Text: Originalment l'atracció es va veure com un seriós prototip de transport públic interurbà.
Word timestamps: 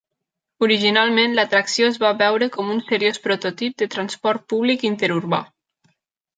Originalment 0.67 1.35
l'atracció 1.39 1.91
es 1.91 1.99
va 2.05 2.11
veure 2.23 2.49
com 2.57 2.73
un 2.77 2.81
seriós 2.89 3.23
prototip 3.29 3.79
de 3.85 3.91
transport 3.99 4.51
públic 4.55 4.91
interurbà. 4.93 5.45